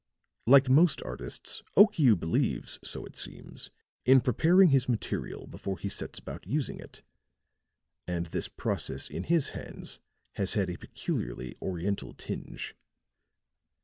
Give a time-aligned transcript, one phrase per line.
[0.47, 3.69] Like most artists, Okiu believes, so it seems,
[4.03, 7.03] in preparing his material before he sets about using it;
[8.07, 9.99] and this process in his hands
[10.37, 12.75] has had a peculiarly Oriental tinge.